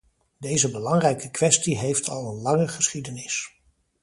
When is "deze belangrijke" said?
0.37-1.31